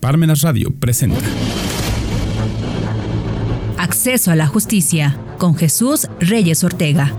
Parmenas 0.00 0.42
Radio 0.42 0.72
presenta 0.78 1.18
Acceso 3.78 4.30
a 4.30 4.36
la 4.36 4.46
Justicia 4.46 5.18
con 5.38 5.56
Jesús 5.56 6.08
Reyes 6.20 6.62
Ortega. 6.62 7.12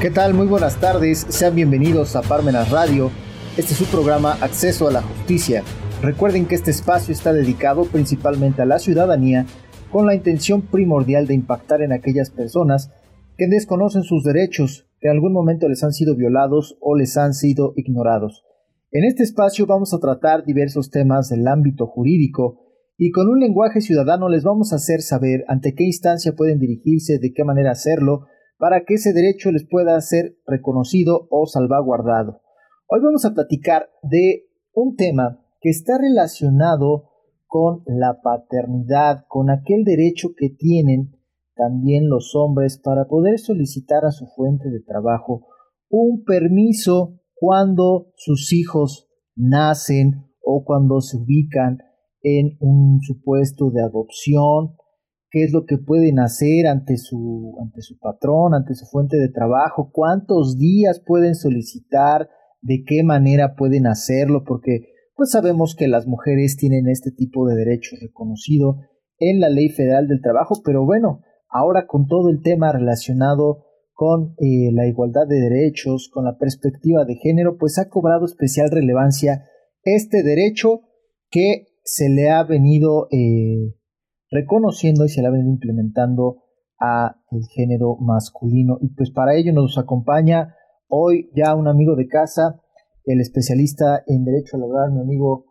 ¿Qué 0.00 0.10
tal? 0.10 0.32
Muy 0.32 0.46
buenas 0.46 0.76
tardes. 0.76 1.26
Sean 1.28 1.54
bienvenidos 1.54 2.16
a 2.16 2.22
Parmenas 2.22 2.70
Radio. 2.70 3.10
Este 3.58 3.72
es 3.72 3.78
su 3.78 3.84
programa 3.84 4.32
Acceso 4.40 4.88
a 4.88 4.92
la 4.92 5.02
Justicia. 5.02 5.62
Recuerden 6.00 6.46
que 6.46 6.54
este 6.54 6.70
espacio 6.70 7.12
está 7.12 7.34
dedicado 7.34 7.84
principalmente 7.84 8.62
a 8.62 8.66
la 8.66 8.78
ciudadanía 8.78 9.44
con 9.92 10.06
la 10.06 10.14
intención 10.14 10.62
primordial 10.62 11.26
de 11.26 11.34
impactar 11.34 11.82
en 11.82 11.92
aquellas 11.92 12.30
personas 12.30 12.90
que 13.36 13.46
desconocen 13.46 14.04
sus 14.04 14.24
derechos, 14.24 14.85
que 15.00 15.08
en 15.08 15.14
algún 15.14 15.32
momento 15.32 15.68
les 15.68 15.82
han 15.84 15.92
sido 15.92 16.16
violados 16.16 16.76
o 16.80 16.96
les 16.96 17.16
han 17.16 17.34
sido 17.34 17.72
ignorados. 17.76 18.44
En 18.90 19.04
este 19.04 19.22
espacio 19.22 19.66
vamos 19.66 19.92
a 19.92 19.98
tratar 19.98 20.44
diversos 20.44 20.90
temas 20.90 21.28
del 21.28 21.46
ámbito 21.48 21.86
jurídico 21.86 22.60
y 22.96 23.10
con 23.10 23.28
un 23.28 23.40
lenguaje 23.40 23.80
ciudadano 23.80 24.28
les 24.28 24.42
vamos 24.42 24.72
a 24.72 24.76
hacer 24.76 25.02
saber 25.02 25.44
ante 25.48 25.74
qué 25.74 25.84
instancia 25.84 26.32
pueden 26.32 26.58
dirigirse, 26.58 27.18
de 27.18 27.32
qué 27.34 27.44
manera 27.44 27.72
hacerlo, 27.72 28.26
para 28.58 28.84
que 28.84 28.94
ese 28.94 29.12
derecho 29.12 29.52
les 29.52 29.66
pueda 29.68 30.00
ser 30.00 30.36
reconocido 30.46 31.26
o 31.30 31.46
salvaguardado. 31.46 32.40
Hoy 32.88 33.00
vamos 33.02 33.24
a 33.24 33.34
platicar 33.34 33.90
de 34.02 34.46
un 34.72 34.96
tema 34.96 35.44
que 35.60 35.68
está 35.68 35.98
relacionado 35.98 37.10
con 37.46 37.82
la 37.86 38.20
paternidad, 38.22 39.24
con 39.28 39.50
aquel 39.50 39.84
derecho 39.84 40.30
que 40.36 40.50
tienen 40.50 41.15
también 41.56 42.08
los 42.08 42.34
hombres 42.34 42.78
para 42.82 43.06
poder 43.06 43.38
solicitar 43.38 44.04
a 44.04 44.10
su 44.10 44.26
fuente 44.26 44.70
de 44.70 44.80
trabajo 44.80 45.46
un 45.88 46.24
permiso 46.24 47.20
cuando 47.34 48.12
sus 48.16 48.52
hijos 48.52 49.08
nacen 49.34 50.26
o 50.42 50.64
cuando 50.64 51.00
se 51.00 51.16
ubican 51.16 51.78
en 52.22 52.56
un 52.60 53.00
supuesto 53.00 53.70
de 53.70 53.82
adopción, 53.82 54.76
qué 55.30 55.44
es 55.44 55.52
lo 55.52 55.64
que 55.64 55.78
pueden 55.78 56.18
hacer 56.18 56.66
ante 56.66 56.96
su, 56.96 57.54
ante 57.62 57.82
su 57.82 57.98
patrón, 57.98 58.54
ante 58.54 58.74
su 58.74 58.86
fuente 58.86 59.16
de 59.16 59.28
trabajo, 59.28 59.90
cuántos 59.92 60.58
días 60.58 61.02
pueden 61.04 61.34
solicitar, 61.34 62.28
de 62.62 62.82
qué 62.84 63.02
manera 63.04 63.54
pueden 63.54 63.86
hacerlo, 63.86 64.44
porque 64.44 64.88
pues 65.14 65.30
sabemos 65.30 65.74
que 65.76 65.88
las 65.88 66.06
mujeres 66.06 66.56
tienen 66.56 66.88
este 66.88 67.10
tipo 67.10 67.46
de 67.46 67.54
derechos 67.54 67.98
reconocido 68.00 68.80
en 69.18 69.40
la 69.40 69.48
Ley 69.48 69.68
Federal 69.68 70.08
del 70.08 70.20
Trabajo, 70.20 70.60
pero 70.64 70.84
bueno, 70.84 71.22
ahora 71.58 71.86
con 71.86 72.06
todo 72.06 72.30
el 72.30 72.42
tema 72.42 72.72
relacionado 72.72 73.64
con 73.92 74.34
eh, 74.38 74.70
la 74.72 74.86
igualdad 74.86 75.26
de 75.26 75.40
derechos, 75.40 76.10
con 76.12 76.24
la 76.24 76.36
perspectiva 76.36 77.04
de 77.06 77.16
género, 77.16 77.56
pues 77.56 77.78
ha 77.78 77.88
cobrado 77.88 78.26
especial 78.26 78.70
relevancia 78.70 79.46
este 79.82 80.22
derecho 80.22 80.82
que 81.30 81.68
se 81.82 82.10
le 82.10 82.30
ha 82.30 82.44
venido 82.44 83.08
eh, 83.10 83.74
reconociendo 84.30 85.04
y 85.04 85.08
se 85.08 85.22
le 85.22 85.28
ha 85.28 85.30
venido 85.30 85.50
implementando 85.50 86.42
a 86.78 87.16
el 87.30 87.44
género 87.54 87.96
masculino. 87.96 88.76
Y 88.82 88.88
pues 88.94 89.10
para 89.10 89.34
ello 89.34 89.52
nos 89.52 89.78
acompaña 89.78 90.54
hoy 90.88 91.30
ya 91.34 91.54
un 91.54 91.68
amigo 91.68 91.96
de 91.96 92.06
casa, 92.06 92.60
el 93.04 93.20
especialista 93.20 94.02
en 94.06 94.24
derecho 94.24 94.58
laboral, 94.58 94.92
mi 94.92 95.00
amigo 95.00 95.46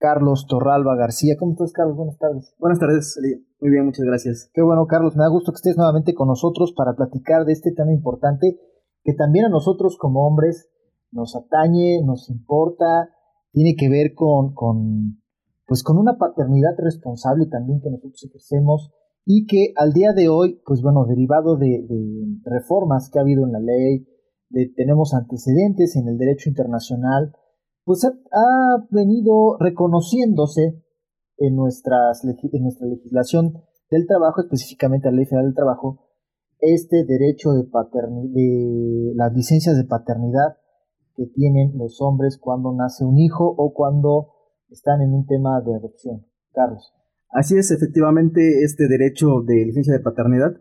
Carlos 0.00 0.46
Torralba 0.48 0.96
García. 0.96 1.36
¿Cómo 1.38 1.52
estás, 1.52 1.72
Carlos? 1.72 1.96
Buenas 1.96 2.18
tardes. 2.18 2.54
Buenas 2.58 2.78
tardes, 2.80 3.20
Muy 3.60 3.70
bien, 3.70 3.84
muchas 3.84 4.06
gracias. 4.06 4.50
Qué 4.54 4.62
bueno, 4.62 4.86
Carlos. 4.86 5.14
Me 5.14 5.22
da 5.22 5.28
gusto 5.28 5.52
que 5.52 5.56
estés 5.56 5.76
nuevamente 5.76 6.14
con 6.14 6.26
nosotros 6.26 6.72
para 6.74 6.94
platicar 6.94 7.44
de 7.44 7.52
este 7.52 7.72
tema 7.72 7.92
importante 7.92 8.58
que 9.04 9.12
también 9.12 9.44
a 9.44 9.50
nosotros 9.50 9.98
como 9.98 10.26
hombres 10.26 10.70
nos 11.12 11.36
atañe, 11.36 12.02
nos 12.02 12.30
importa, 12.30 13.10
tiene 13.52 13.74
que 13.76 13.90
ver 13.90 14.14
con, 14.14 14.54
con, 14.54 15.20
pues 15.66 15.82
con 15.82 15.98
una 15.98 16.16
paternidad 16.16 16.76
responsable 16.78 17.46
también 17.46 17.80
que 17.80 17.90
nosotros 17.90 18.24
ejercemos 18.24 18.90
y 19.26 19.46
que 19.46 19.72
al 19.76 19.92
día 19.92 20.12
de 20.12 20.28
hoy, 20.28 20.60
pues 20.64 20.80
bueno, 20.82 21.04
derivado 21.04 21.56
de, 21.56 21.86
reformas 22.44 23.10
que 23.10 23.18
ha 23.18 23.22
habido 23.22 23.44
en 23.44 23.52
la 23.52 23.60
ley, 23.60 24.06
de, 24.48 24.72
tenemos 24.74 25.12
antecedentes 25.14 25.94
en 25.96 26.08
el 26.08 26.16
derecho 26.16 26.48
internacional, 26.48 27.32
pues 27.84 28.04
ha, 28.04 28.86
venido 28.90 29.56
reconociéndose 29.58 30.82
en, 31.38 31.56
nuestras, 31.56 32.24
en 32.24 32.62
nuestra 32.62 32.86
legislación 32.86 33.54
del 33.90 34.06
trabajo, 34.06 34.42
específicamente 34.42 35.10
la 35.10 35.16
Ley 35.16 35.24
Federal 35.24 35.46
del 35.46 35.54
Trabajo, 35.54 36.06
este 36.60 37.04
derecho 37.04 37.52
de, 37.52 37.62
de 37.62 39.12
las 39.14 39.32
licencias 39.32 39.76
de 39.76 39.84
paternidad 39.84 40.58
que 41.16 41.26
tienen 41.26 41.72
los 41.76 42.00
hombres 42.00 42.38
cuando 42.38 42.72
nace 42.72 43.04
un 43.04 43.18
hijo 43.18 43.44
o 43.56 43.72
cuando 43.72 44.28
están 44.68 45.00
en 45.02 45.12
un 45.12 45.26
tema 45.26 45.60
de 45.60 45.74
adopción. 45.74 46.26
Carlos. 46.52 46.92
Así 47.30 47.56
es, 47.56 47.70
efectivamente, 47.70 48.62
este 48.64 48.88
derecho 48.88 49.42
de 49.46 49.64
licencia 49.66 49.92
de 49.92 50.00
paternidad 50.00 50.52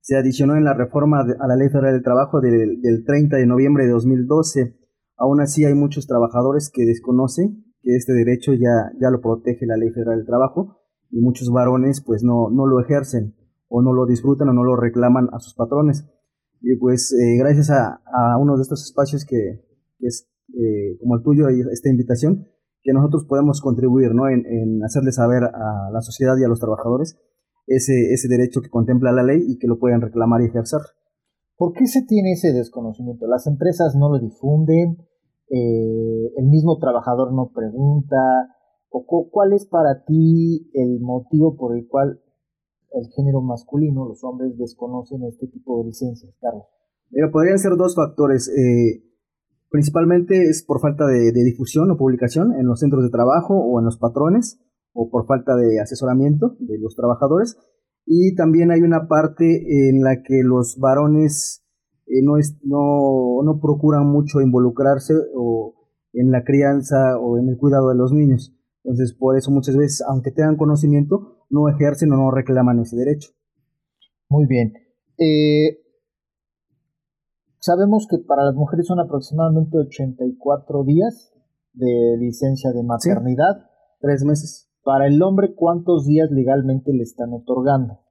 se 0.00 0.16
adicionó 0.16 0.56
en 0.56 0.64
la 0.64 0.74
reforma 0.74 1.20
a 1.20 1.46
la 1.48 1.56
Ley 1.56 1.68
Federal 1.68 1.94
del 1.94 2.02
Trabajo 2.02 2.40
del, 2.40 2.80
del 2.80 3.04
30 3.04 3.36
de 3.36 3.46
noviembre 3.46 3.86
de 3.86 3.90
2012 3.90 4.85
Aún 5.16 5.40
así 5.40 5.64
hay 5.64 5.74
muchos 5.74 6.06
trabajadores 6.06 6.70
que 6.72 6.84
desconocen 6.84 7.64
que 7.82 7.96
este 7.96 8.12
derecho 8.12 8.52
ya, 8.52 8.92
ya 9.00 9.10
lo 9.10 9.20
protege 9.20 9.66
la 9.66 9.76
Ley 9.76 9.90
Federal 9.90 10.18
del 10.18 10.26
Trabajo 10.26 10.78
y 11.10 11.20
muchos 11.20 11.50
varones 11.50 12.02
pues 12.04 12.22
no, 12.22 12.50
no 12.50 12.66
lo 12.66 12.80
ejercen 12.80 13.34
o 13.68 13.82
no 13.82 13.92
lo 13.92 14.06
disfrutan 14.06 14.48
o 14.48 14.52
no 14.52 14.64
lo 14.64 14.76
reclaman 14.76 15.28
a 15.32 15.38
sus 15.38 15.54
patrones. 15.54 16.06
Y 16.60 16.76
pues 16.76 17.12
eh, 17.12 17.36
gracias 17.38 17.70
a, 17.70 18.00
uno 18.38 18.56
de 18.56 18.62
estos 18.62 18.84
espacios 18.84 19.24
que, 19.24 19.64
es 20.00 20.28
eh, 20.54 20.98
como 21.00 21.16
el 21.16 21.22
tuyo 21.22 21.50
y 21.50 21.60
esta 21.72 21.88
invitación, 21.88 22.48
que 22.82 22.92
nosotros 22.92 23.24
podemos 23.28 23.60
contribuir 23.60 24.14
¿no? 24.14 24.28
en, 24.28 24.46
en 24.46 24.84
hacerle 24.84 25.12
saber 25.12 25.44
a 25.44 25.90
la 25.92 26.00
sociedad 26.00 26.36
y 26.38 26.44
a 26.44 26.48
los 26.48 26.60
trabajadores 26.60 27.18
ese, 27.66 28.12
ese 28.12 28.28
derecho 28.28 28.60
que 28.60 28.70
contempla 28.70 29.12
la 29.12 29.22
ley 29.22 29.44
y 29.46 29.58
que 29.58 29.66
lo 29.66 29.78
pueden 29.78 30.00
reclamar 30.00 30.40
y 30.42 30.46
ejercer. 30.46 30.80
¿Por 31.56 31.72
qué 31.72 31.86
se 31.86 32.02
tiene 32.02 32.32
ese 32.32 32.52
desconocimiento? 32.52 33.26
Las 33.26 33.46
empresas 33.46 33.96
no 33.96 34.10
lo 34.10 34.18
difunden, 34.18 34.98
eh, 35.48 36.32
el 36.36 36.46
mismo 36.46 36.78
trabajador 36.78 37.32
no 37.32 37.50
pregunta, 37.54 38.16
o 38.90 39.28
¿cuál 39.30 39.52
es 39.52 39.66
para 39.66 40.04
ti 40.04 40.70
el 40.74 41.00
motivo 41.00 41.56
por 41.56 41.76
el 41.76 41.86
cual 41.88 42.20
el 42.92 43.06
género 43.14 43.42
masculino, 43.42 44.08
los 44.08 44.24
hombres, 44.24 44.56
desconocen 44.56 45.24
este 45.24 45.46
tipo 45.48 45.78
de 45.78 45.86
licencias, 45.86 46.34
Carlos? 46.40 46.64
Mira, 47.10 47.30
podrían 47.30 47.58
ser 47.58 47.76
dos 47.76 47.94
factores. 47.94 48.48
Eh, 48.48 49.02
principalmente 49.70 50.44
es 50.44 50.64
por 50.64 50.80
falta 50.80 51.06
de, 51.06 51.32
difusión 51.32 51.90
o 51.90 51.96
publicación 51.96 52.54
en 52.54 52.66
los 52.66 52.80
centros 52.80 53.02
de 53.02 53.10
trabajo 53.10 53.54
o 53.54 53.78
en 53.78 53.84
los 53.84 53.98
patrones, 53.98 54.60
o 54.92 55.10
por 55.10 55.26
falta 55.26 55.56
de 55.56 55.80
asesoramiento 55.80 56.56
de 56.58 56.78
los 56.78 56.96
trabajadores. 56.96 57.58
Y 58.06 58.36
también 58.36 58.70
hay 58.70 58.82
una 58.82 59.08
parte 59.08 59.88
en 59.88 60.02
la 60.02 60.22
que 60.22 60.42
los 60.44 60.78
varones 60.78 61.64
eh, 62.06 62.22
no, 62.22 62.38
es, 62.38 62.56
no, 62.62 63.42
no 63.44 63.60
procuran 63.60 64.06
mucho 64.06 64.40
involucrarse 64.40 65.12
o 65.34 65.74
en 66.12 66.30
la 66.30 66.44
crianza 66.44 67.18
o 67.20 67.36
en 67.36 67.48
el 67.48 67.58
cuidado 67.58 67.88
de 67.88 67.96
los 67.96 68.12
niños. 68.12 68.54
Entonces, 68.84 69.12
por 69.18 69.36
eso 69.36 69.50
muchas 69.50 69.76
veces, 69.76 70.04
aunque 70.08 70.30
tengan 70.30 70.56
conocimiento, 70.56 71.44
no 71.50 71.68
ejercen 71.68 72.12
o 72.12 72.16
no 72.16 72.30
reclaman 72.30 72.78
ese 72.78 72.96
derecho. 72.96 73.30
Muy 74.28 74.46
bien. 74.46 74.72
Eh, 75.18 75.80
sabemos 77.58 78.06
que 78.08 78.18
para 78.18 78.44
las 78.44 78.54
mujeres 78.54 78.86
son 78.86 79.00
aproximadamente 79.00 79.76
84 79.78 80.84
días 80.84 81.32
de 81.72 82.16
licencia 82.18 82.72
de 82.72 82.84
maternidad. 82.84 83.68
Tres 84.00 84.24
meses. 84.24 84.65
Para 84.86 85.08
el 85.08 85.20
hombre, 85.20 85.52
¿cuántos 85.56 86.06
días 86.06 86.30
legalmente 86.30 86.92
le 86.92 87.02
están 87.02 87.32
otorgando? 87.32 88.04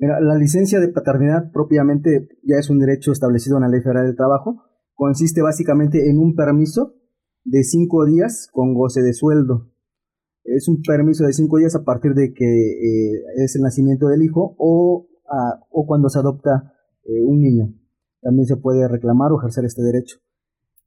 Mira, 0.00 0.20
la 0.20 0.34
licencia 0.34 0.80
de 0.80 0.88
paternidad 0.88 1.52
propiamente 1.52 2.26
ya 2.42 2.56
es 2.56 2.70
un 2.70 2.80
derecho 2.80 3.12
establecido 3.12 3.56
en 3.56 3.62
la 3.62 3.68
Ley 3.68 3.82
Federal 3.82 4.06
del 4.06 4.16
Trabajo. 4.16 4.64
Consiste 4.94 5.42
básicamente 5.42 6.10
en 6.10 6.18
un 6.18 6.34
permiso 6.34 6.96
de 7.44 7.62
cinco 7.62 8.04
días 8.04 8.48
con 8.50 8.74
goce 8.74 9.00
de 9.00 9.12
sueldo. 9.12 9.70
Es 10.42 10.66
un 10.66 10.82
permiso 10.82 11.24
de 11.24 11.34
cinco 11.34 11.58
días 11.58 11.76
a 11.76 11.84
partir 11.84 12.14
de 12.14 12.34
que 12.34 12.46
eh, 12.46 13.22
es 13.36 13.54
el 13.54 13.62
nacimiento 13.62 14.08
del 14.08 14.24
hijo 14.24 14.56
o, 14.58 15.06
o 15.70 15.86
cuando 15.86 16.08
se 16.08 16.18
adopta 16.18 16.74
eh, 17.04 17.24
un 17.24 17.40
niño. 17.40 17.74
También 18.22 18.46
se 18.46 18.56
puede 18.56 18.88
reclamar 18.88 19.30
o 19.30 19.38
ejercer 19.38 19.66
este 19.66 19.82
derecho. 19.82 20.16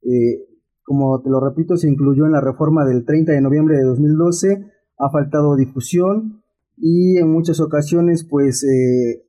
Eh, 0.02 0.44
como 0.82 1.22
te 1.22 1.30
lo 1.30 1.40
repito, 1.40 1.78
se 1.78 1.88
incluyó 1.88 2.26
en 2.26 2.32
la 2.32 2.42
reforma 2.42 2.84
del 2.84 3.06
30 3.06 3.32
de 3.32 3.40
noviembre 3.40 3.78
de 3.78 3.84
2012 3.84 4.75
ha 4.98 5.10
faltado 5.10 5.56
difusión 5.56 6.42
y 6.76 7.18
en 7.18 7.30
muchas 7.30 7.60
ocasiones 7.60 8.26
pues 8.28 8.64
eh, 8.64 9.24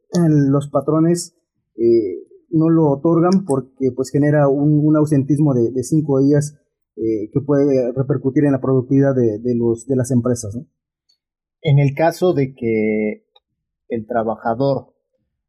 los 0.50 0.70
patrones 0.70 1.36
eh, 1.76 2.28
no 2.50 2.70
lo 2.70 2.90
otorgan 2.90 3.46
porque 3.46 3.92
pues 3.96 4.10
genera 4.10 4.48
un, 4.48 4.96
ausentismo 4.96 5.54
de, 5.54 5.84
cinco 5.84 6.20
días 6.20 6.58
eh, 6.96 7.30
que 7.32 7.42
puede 7.42 7.92
repercutir 7.94 8.46
en 8.46 8.54
la 8.54 8.62
productividad 8.62 9.14
de, 9.16 9.56
los, 9.56 9.86
de 9.86 9.96
las 9.96 10.12
empresas. 10.12 10.58
En 11.62 11.80
el 11.80 11.94
caso 11.96 12.34
de 12.34 12.54
que 12.56 13.26
el 13.90 14.06
trabajador 14.08 14.94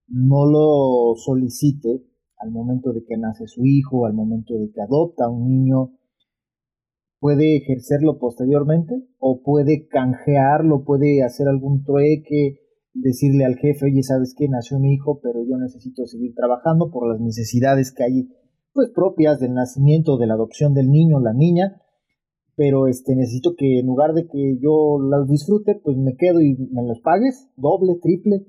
no 0.09 0.47
lo 0.47 1.15
solicite, 1.17 2.05
al 2.38 2.50
momento 2.50 2.93
de 2.93 3.05
que 3.05 3.17
nace 3.17 3.47
su 3.47 3.65
hijo, 3.65 4.06
al 4.06 4.15
momento 4.15 4.55
de 4.55 4.70
que 4.73 4.81
adopta 4.81 5.29
un 5.29 5.49
niño, 5.49 5.98
puede 7.20 7.56
ejercerlo 7.56 8.19
posteriormente 8.19 8.94
o 9.19 9.43
puede 9.43 9.87
canjearlo, 9.88 10.85
puede 10.85 11.23
hacer 11.23 11.49
algún 11.49 11.85
trueque, 11.85 12.61
decirle 12.94 13.44
al 13.44 13.56
jefe, 13.56 13.87
oye, 13.87 14.03
¿sabes 14.03 14.35
qué? 14.37 14.49
Nació 14.49 14.79
mi 14.79 14.94
hijo, 14.94 15.20
pero 15.23 15.41
yo 15.44 15.56
necesito 15.56 16.06
seguir 16.06 16.35
trabajando 16.35 16.91
por 16.91 17.09
las 17.09 17.20
necesidades 17.20 17.93
que 17.93 18.05
hay 18.05 18.29
pues 18.73 18.91
propias 18.94 19.41
del 19.41 19.55
nacimiento, 19.55 20.19
de 20.19 20.26
la 20.26 20.35
adopción 20.35 20.75
del 20.75 20.91
niño, 20.91 21.20
la 21.20 21.32
niña, 21.32 21.82
pero 22.55 22.87
este 22.87 23.15
necesito 23.15 23.55
que 23.56 23.81
en 23.81 23.87
lugar 23.87 24.15
de 24.15 24.26
que 24.26 24.59
yo 24.61 24.99
las 25.00 25.29
disfrute, 25.29 25.81
pues 25.82 25.97
me 25.97 26.17
quedo 26.17 26.41
y 26.41 26.56
me 26.73 26.87
los 26.87 27.00
pagues, 27.00 27.49
doble, 27.56 27.99
triple. 28.00 28.47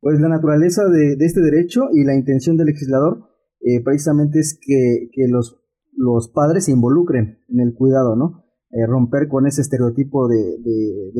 Pues 0.00 0.20
la 0.20 0.28
naturaleza 0.28 0.84
de, 0.88 1.16
este 1.18 1.40
derecho 1.40 1.88
y 1.92 2.04
la 2.04 2.14
intención 2.14 2.56
del 2.56 2.66
legislador 2.66 3.28
eh, 3.60 3.82
precisamente 3.82 4.38
es 4.38 4.58
que, 4.60 5.08
que 5.12 5.26
los 5.26 5.60
los 5.98 6.28
padres 6.28 6.66
se 6.66 6.72
involucren 6.72 7.40
en 7.48 7.60
el 7.60 7.74
cuidado, 7.74 8.14
¿no? 8.14 8.44
Eh, 8.70 8.86
romper 8.86 9.28
con 9.28 9.46
ese 9.46 9.62
estereotipo 9.62 10.28
de, 10.28 10.60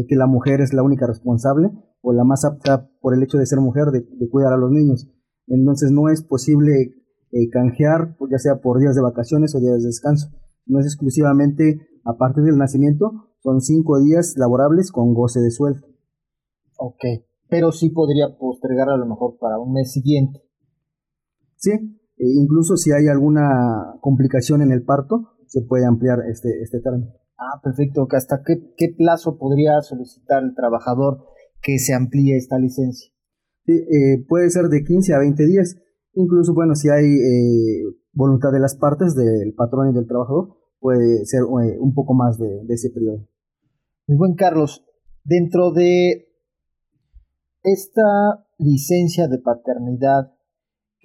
que 0.06 0.16
la 0.16 0.26
mujer 0.26 0.60
es 0.60 0.72
la 0.72 0.82
única 0.82 1.06
responsable 1.06 1.70
o 2.00 2.12
la 2.12 2.22
más 2.22 2.44
apta 2.44 2.88
por 3.00 3.14
el 3.14 3.22
hecho 3.22 3.38
de 3.38 3.46
ser 3.46 3.58
mujer 3.58 3.86
de, 3.86 4.06
cuidar 4.30 4.52
a 4.52 4.56
los 4.56 4.70
niños. 4.70 5.10
Entonces 5.48 5.90
no 5.90 6.08
es 6.10 6.22
posible 6.22 6.94
eh, 7.32 7.48
canjear, 7.50 8.16
ya 8.30 8.38
sea 8.38 8.60
por 8.60 8.78
días 8.78 8.94
de 8.94 9.02
vacaciones 9.02 9.54
o 9.54 9.60
días 9.60 9.82
de 9.82 9.86
descanso. 9.86 10.28
No 10.66 10.78
es 10.78 10.86
exclusivamente 10.86 11.80
a 12.04 12.16
partir 12.16 12.44
del 12.44 12.58
nacimiento, 12.58 13.12
son 13.42 13.60
cinco 13.60 13.98
días 13.98 14.34
laborables 14.36 14.92
con 14.92 15.12
goce 15.12 15.40
de 15.40 15.50
sueldo. 15.50 15.86
Ok, 16.78 17.04
pero 17.48 17.72
sí 17.72 17.90
podría 17.90 18.38
postergar 18.38 18.90
a 18.90 18.96
lo 18.96 19.06
mejor 19.06 19.38
para 19.38 19.58
un 19.58 19.72
mes 19.72 19.90
siguiente. 19.90 20.40
Sí, 21.56 21.72
e 22.18 22.26
incluso 22.26 22.76
si 22.76 22.90
hay 22.92 23.06
alguna 23.08 23.94
complicación 24.00 24.62
en 24.62 24.72
el 24.72 24.82
parto, 24.82 25.36
se 25.46 25.62
puede 25.62 25.86
ampliar 25.86 26.18
este, 26.30 26.60
este 26.62 26.80
término. 26.80 27.12
Ah, 27.38 27.60
perfecto. 27.62 28.06
¿Hasta 28.10 28.42
qué, 28.44 28.74
qué 28.76 28.88
plazo 28.96 29.38
podría 29.38 29.80
solicitar 29.80 30.42
el 30.42 30.54
trabajador 30.54 31.24
que 31.62 31.78
se 31.78 31.94
amplíe 31.94 32.36
esta 32.36 32.58
licencia? 32.58 33.12
Sí, 33.64 33.72
eh, 33.72 34.24
puede 34.28 34.50
ser 34.50 34.64
de 34.66 34.82
15 34.82 35.14
a 35.14 35.18
20 35.18 35.46
días. 35.46 35.76
Incluso, 36.14 36.52
bueno, 36.54 36.74
si 36.74 36.88
hay 36.88 37.04
eh, 37.04 37.84
voluntad 38.12 38.50
de 38.52 38.60
las 38.60 38.76
partes, 38.76 39.14
del 39.14 39.54
patrón 39.54 39.90
y 39.90 39.94
del 39.94 40.08
trabajador, 40.08 40.56
puede 40.80 41.24
ser 41.26 41.42
eh, 41.42 41.78
un 41.78 41.94
poco 41.94 42.14
más 42.14 42.38
de, 42.38 42.64
de 42.64 42.74
ese 42.74 42.90
periodo. 42.90 43.28
Muy 44.08 44.16
buen, 44.16 44.34
Carlos. 44.34 44.84
Dentro 45.22 45.70
de 45.70 46.28
esta 47.62 48.46
licencia 48.58 49.28
de 49.28 49.38
paternidad, 49.38 50.32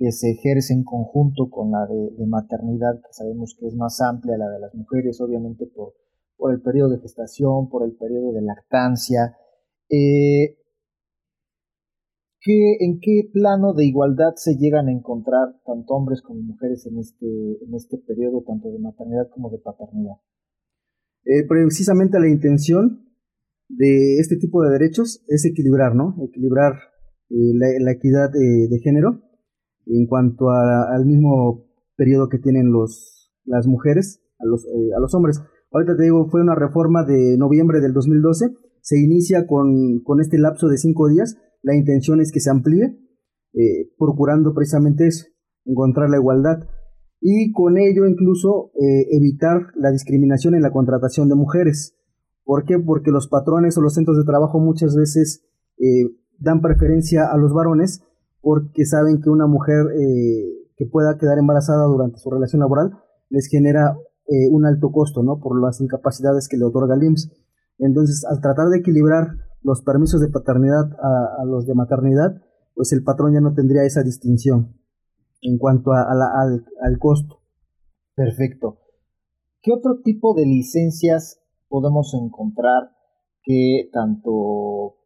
que 0.04 0.12
se 0.12 0.32
ejerce 0.32 0.74
en 0.74 0.84
conjunto 0.84 1.50
con 1.50 1.72
la 1.72 1.88
de, 1.88 2.26
maternidad, 2.26 3.00
que 3.00 3.14
sabemos 3.14 3.56
que 3.58 3.68
es 3.68 3.76
más 3.76 4.02
amplia, 4.02 4.38
la 4.38 4.50
de 4.50 4.60
las 4.60 4.76
mujeres, 4.76 5.22
obviamente 5.22 5.66
por, 5.66 5.94
por 6.36 6.54
el 6.54 6.62
periodo 6.62 6.90
de 6.90 7.00
gestación, 7.00 7.70
por 7.70 7.86
el 7.86 7.96
periodo 7.96 8.34
de 8.34 8.42
lactancia. 8.42 9.38
Eh, 9.90 10.58
¿En 12.46 13.00
qué 13.00 13.30
plano 13.32 13.74
de 13.74 13.86
igualdad 13.86 14.34
se 14.36 14.58
llegan 14.58 14.90
a 14.90 14.92
encontrar 14.92 15.56
tanto 15.66 15.94
hombres 15.94 16.22
como 16.22 16.42
mujeres 16.42 16.86
en 16.86 17.00
este, 17.00 17.64
en 17.64 17.74
este 17.74 17.98
periodo, 17.98 18.44
tanto 18.46 18.70
de 18.72 18.80
maternidad 18.80 19.30
como 19.30 19.50
de 19.52 19.60
paternidad? 19.60 20.16
Eh, 21.24 21.48
precisamente 21.48 22.20
la 22.20 22.28
intención 22.28 23.08
de 23.70 24.18
este 24.20 24.36
tipo 24.36 24.64
de 24.64 24.72
derechos 24.72 25.24
es 25.30 25.46
equilibrar, 25.46 25.96
¿no? 25.96 26.18
Equilibrar 26.28 26.74
eh, 27.30 27.54
la, 27.80 27.92
equidad 27.94 28.32
de 28.34 28.80
género 28.84 29.22
en 29.86 30.08
cuanto 30.08 30.50
al 30.50 31.06
mismo 31.06 31.66
periodo 31.96 32.30
que 32.30 32.40
tienen 32.40 32.72
los, 32.72 33.32
las 33.46 33.68
mujeres 33.68 34.22
a 34.40 34.46
los, 34.46 34.66
eh, 34.66 34.94
a 34.96 35.00
los 35.00 35.14
hombres. 35.14 35.42
Ahorita 35.72 35.96
te 35.96 36.04
digo, 36.04 36.28
fue 36.30 36.42
una 36.42 36.56
reforma 36.56 37.04
de 37.04 37.38
noviembre 37.38 37.82
del 37.82 37.94
2012, 37.94 38.54
se 38.82 39.00
inicia 39.00 39.48
con, 39.48 40.02
con 40.04 40.22
este 40.22 40.38
lapso 40.38 40.68
de 40.68 40.78
cinco 40.78 41.08
días, 41.08 41.38
la 41.62 41.76
intención 41.76 42.20
es 42.20 42.32
que 42.32 42.40
se 42.40 42.52
amplíe, 42.52 43.00
eh, 43.54 43.90
procurando 43.98 44.54
precisamente 44.54 45.08
eso, 45.08 45.26
encontrar 45.66 46.10
la 46.10 46.18
igualdad 46.18 46.68
y 47.22 47.52
con 47.54 47.78
ello 47.78 48.06
incluso 48.06 48.72
eh, 48.76 49.08
evitar 49.12 49.68
la 49.76 49.92
discriminación 49.92 50.56
en 50.56 50.62
la 50.62 50.72
contratación 50.72 51.30
de 51.30 51.36
mujeres. 51.36 51.98
¿Por 52.44 52.66
qué? 52.66 52.78
Porque 52.78 53.12
los 53.12 53.30
patrones 53.30 53.78
o 53.78 53.82
los 53.82 53.94
centros 53.94 54.18
de 54.18 54.26
trabajo 54.26 54.60
muchas 54.60 54.96
veces 54.98 55.46
dan 56.38 56.62
preferencia 56.62 57.32
a 57.32 57.38
los 57.38 57.54
varones 57.54 58.04
porque 58.44 58.86
saben 58.86 59.22
que 59.22 59.30
una 59.30 59.48
mujer 59.48 59.86
eh, 59.98 60.68
que 60.76 60.86
pueda 60.86 61.18
quedar 61.18 61.40
embarazada 61.40 61.86
durante 61.86 62.20
su 62.20 62.30
relación 62.30 62.60
laboral 62.60 62.92
les 63.30 63.48
genera 63.48 63.98
eh, 64.28 64.50
un 64.52 64.66
alto 64.66 64.92
costo, 64.92 65.24
¿no? 65.24 65.40
Por 65.40 65.60
las 65.62 65.80
incapacidades 65.80 66.50
que 66.50 66.58
le 66.58 66.66
otorga 66.66 66.96
el 66.96 67.04
IMSS. 67.04 67.32
Entonces, 67.80 68.26
al 68.30 68.42
tratar 68.42 68.68
de 68.68 68.80
equilibrar 68.80 69.30
los 69.62 69.82
permisos 69.82 70.20
de 70.20 70.28
paternidad 70.28 70.92
a, 71.02 71.46
los 71.46 71.66
de 71.66 71.74
maternidad, 71.74 72.42
pues 72.76 72.92
el 72.92 73.04
patrón 73.04 73.34
ya 73.34 73.40
no 73.40 73.54
tendría 73.54 73.86
esa 73.86 74.04
distinción 74.04 74.76
en 75.42 75.58
cuanto 75.58 75.94
al, 75.94 76.22
al 76.22 77.00
costo. 77.00 77.40
Perfecto. 78.14 78.80
¿Qué 79.62 79.72
otro 79.72 80.02
tipo 80.04 80.36
de 80.36 80.46
licencias 80.46 81.42
podemos 81.70 82.14
encontrar 82.14 82.90
que 83.42 83.90
tanto 83.94 84.98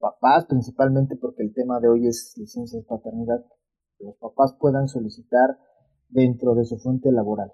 papás, 0.00 0.46
principalmente 0.46 1.16
porque 1.16 1.42
el 1.42 1.52
tema 1.54 1.78
de 1.78 1.88
hoy 1.88 2.06
es 2.08 2.34
licencia 2.36 2.80
de 2.80 2.86
paternidad, 2.86 3.44
los 4.00 4.16
papás 4.16 4.56
puedan 4.58 4.88
solicitar 4.88 5.58
dentro 6.08 6.54
de 6.54 6.64
su 6.64 6.78
fuente 6.78 7.12
laboral. 7.12 7.52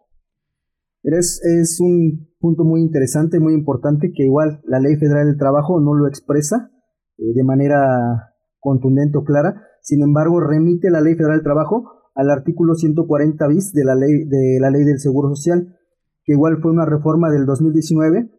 Es, 1.02 1.44
es 1.44 1.78
un 1.80 2.30
punto 2.40 2.64
muy 2.64 2.80
interesante, 2.80 3.38
muy 3.38 3.52
importante, 3.52 4.12
que 4.12 4.24
igual 4.24 4.60
la 4.64 4.80
Ley 4.80 4.96
Federal 4.96 5.26
del 5.26 5.38
Trabajo 5.38 5.80
no 5.80 5.94
lo 5.94 6.08
expresa 6.08 6.70
eh, 7.18 7.32
de 7.34 7.44
manera 7.44 8.34
contundente 8.58 9.18
o 9.18 9.24
clara, 9.24 9.62
sin 9.82 10.02
embargo 10.02 10.40
remite 10.40 10.90
la 10.90 11.00
Ley 11.00 11.14
Federal 11.14 11.36
del 11.36 11.44
Trabajo 11.44 11.92
al 12.14 12.30
artículo 12.30 12.74
140 12.74 13.46
bis 13.48 13.72
de 13.72 13.84
la 13.84 13.94
Ley, 13.94 14.24
de 14.24 14.58
la 14.58 14.70
ley 14.70 14.84
del 14.84 14.98
Seguro 14.98 15.28
Social, 15.28 15.76
que 16.24 16.32
igual 16.32 16.58
fue 16.60 16.72
una 16.72 16.86
reforma 16.86 17.30
del 17.30 17.44
2019, 17.44 18.30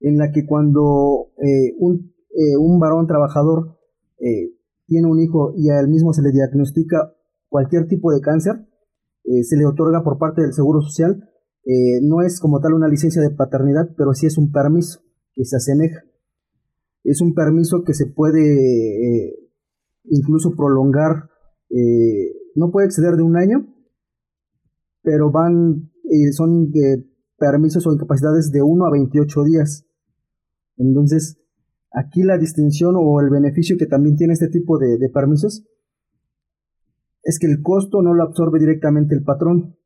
en 0.00 0.16
la 0.16 0.30
que 0.30 0.46
cuando 0.46 1.32
eh, 1.38 1.74
un 1.78 2.15
eh, 2.38 2.54
un 2.58 2.78
varón 2.78 3.06
trabajador 3.06 3.78
eh, 4.18 4.52
tiene 4.84 5.08
un 5.08 5.18
hijo 5.18 5.54
y 5.56 5.70
a 5.70 5.80
él 5.80 5.88
mismo 5.88 6.12
se 6.12 6.20
le 6.20 6.32
diagnostica 6.32 7.14
cualquier 7.48 7.88
tipo 7.88 8.12
de 8.12 8.20
cáncer, 8.20 8.66
eh, 9.24 9.42
se 9.42 9.56
le 9.56 9.64
otorga 9.64 10.04
por 10.04 10.18
parte 10.18 10.42
del 10.42 10.52
Seguro 10.52 10.82
Social. 10.82 11.30
no 12.02 12.22
es 12.22 12.38
como 12.38 12.60
tal 12.60 12.74
una 12.74 12.88
licencia 12.88 13.22
de 13.22 13.34
paternidad, 13.34 13.88
pero 13.96 14.12
sí 14.12 14.26
es 14.26 14.36
un 14.36 14.52
permiso 14.52 15.00
que 15.32 15.44
se 15.44 15.56
asemeja. 15.56 16.04
Es 17.02 17.22
un 17.22 17.34
permiso 17.34 17.82
que 17.82 17.94
se 17.94 18.06
puede 18.06 19.34
incluso 20.04 20.54
prolongar, 20.54 21.30
no 22.54 22.70
puede 22.70 22.86
exceder 22.86 23.16
de 23.16 23.22
un 23.22 23.36
año, 23.36 23.66
pero 25.02 25.32
van, 25.32 25.90
son 26.32 26.70
permisos 27.36 27.86
o 27.86 27.92
incapacidades 27.92 28.52
de 28.52 28.62
1 28.62 28.86
a 28.86 28.90
28 28.90 29.44
días. 29.44 29.86
Entonces, 30.76 31.40
Aquí 31.98 32.22
la 32.22 32.36
distinción 32.36 32.94
o 32.98 33.20
el 33.22 33.30
beneficio 33.30 33.78
que 33.78 33.86
también 33.86 34.16
tiene 34.16 34.34
este 34.34 34.48
tipo 34.48 34.76
de, 34.76 34.98
permisos 35.08 35.64
es 37.22 37.38
que 37.38 37.46
el 37.46 37.62
costo 37.62 38.02
no 38.02 38.12
lo 38.12 38.22
absorbe 38.22 38.58
directamente 38.58 39.14
el 39.14 39.24
patrón, 39.24 39.76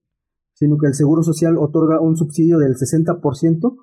sino 0.52 0.76
que 0.76 0.88
el 0.88 0.94
Seguro 0.94 1.22
Social 1.22 1.56
otorga 1.56 2.00
un 2.00 2.16
subsidio 2.16 2.58
del 2.58 2.74
60% 2.74 3.76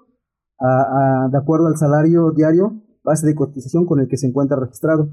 de 1.31 1.37
acuerdo 1.37 1.67
al 1.67 1.77
salario 1.77 2.31
diario 2.35 2.83
base 3.01 3.25
de 3.25 3.33
cotización 3.33 3.85
con 3.85 4.01
el 4.01 4.09
que 4.09 4.17
se 4.17 4.27
encuentra 4.27 4.59
registrado. 4.59 5.09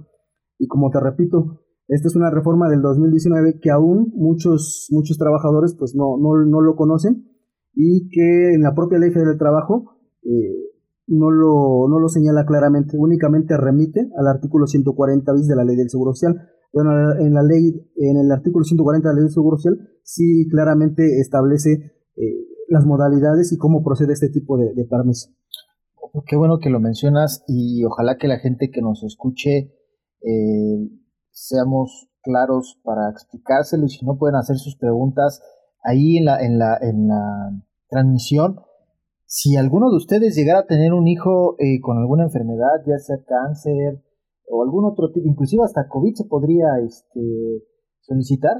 Y 0.59 0.67
como 0.67 0.91
te 0.91 0.99
repito, 0.99 1.61
esta 1.87 2.09
es 2.09 2.17
una 2.17 2.31
reforma 2.31 2.69
del 2.69 2.83
2019 2.83 3.61
que 3.61 3.71
aún 3.71 4.13
muchos, 4.17 4.89
muchos 4.91 5.19
trabajadores 5.19 5.77
pues 5.79 5.95
no, 5.95 6.17
no, 6.19 6.61
lo 6.61 6.75
conocen 6.75 7.31
y 7.75 8.09
que 8.09 8.55
en 8.55 8.63
la 8.63 8.75
propia 8.75 8.99
ley 8.99 9.11
federal 9.11 9.35
del 9.35 9.39
trabajo 9.39 10.01
eh, 10.25 10.74
no 11.07 11.31
lo, 11.31 11.87
no 11.89 11.99
lo 11.99 12.09
señala 12.09 12.47
claramente, 12.47 12.97
únicamente 12.99 13.57
remite 13.57 14.09
al 14.17 14.27
artículo 14.27 14.67
140 14.67 15.33
bis 15.33 15.47
de 15.47 15.57
la 15.57 15.65
ley 15.65 15.77
del 15.77 15.91
Seguro 15.91 16.15
Social. 16.15 16.49
Bueno, 16.73 16.91
en 17.21 17.35
la 17.35 17.43
ley, 17.43 17.89
en 17.97 18.17
el 18.17 18.33
artículo 18.33 18.65
140 18.65 19.09
de 19.09 19.13
la 19.13 19.17
ley 19.17 19.25
del 19.25 19.33
Seguro 19.33 19.57
Social, 19.57 19.79
sí 20.03 20.49
claramente 20.49 21.21
establece 21.21 21.93
eh, 22.17 22.47
las 22.69 22.87
modalidades 22.87 23.53
y 23.53 23.59
cómo 23.59 23.85
procede 23.85 24.15
este 24.15 24.31
tipo 24.31 24.57
de, 24.57 24.73
permiso. 24.89 25.31
Qué 26.27 26.37
bueno 26.37 26.59
que 26.59 26.71
lo 26.71 26.81
mencionas 26.81 27.45
y 27.49 27.85
ojalá 27.85 28.17
que 28.17 28.29
la 28.29 28.39
gente 28.39 28.71
que 28.73 28.81
nos 28.81 29.03
escuche 29.03 29.75
eh, 30.23 30.91
seamos 31.31 32.09
claros 32.23 32.81
para 32.83 33.11
explicárselo 33.11 33.85
y 33.85 33.89
si 33.89 34.07
no 34.07 34.17
pueden 34.17 34.37
hacer 34.37 34.57
sus 34.57 34.77
preguntas 34.77 35.43
ahí 35.83 36.17
en 36.17 36.25
la, 36.25 36.41
en 36.41 36.59
la, 36.59 36.79
en 36.81 37.09
la 37.09 37.51
transmisión 37.89 38.61
si 39.27 39.57
alguno 39.57 39.91
de 39.91 39.97
ustedes 39.97 40.35
llegara 40.37 40.61
a 40.61 40.67
tener 40.67 40.93
un 40.93 41.09
hijo 41.09 41.57
eh, 41.59 41.81
con 41.81 41.99
alguna 41.99 42.25
enfermedad, 42.25 42.83
ya 42.87 42.99
sea 42.99 43.17
cáncer 43.27 44.03
o 44.49 44.63
algún 44.63 44.85
otro 44.85 45.11
tipo, 45.13 45.27
inclusive 45.27 45.65
hasta 45.65 45.89
COVID 45.89 46.15
se 46.15 46.25
podría 46.25 46.79
este, 46.87 47.21
solicitar. 48.01 48.57